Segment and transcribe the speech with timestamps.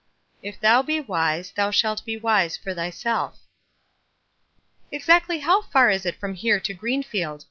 [0.41, 3.37] If thou be wise, thou shalt be wise for thyself."
[4.91, 7.39] "Exactly how far is it from here to Green field?"